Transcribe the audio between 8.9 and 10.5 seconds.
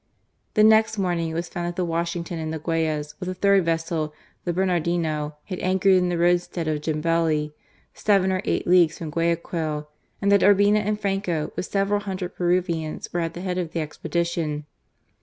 from Guayaquil, and that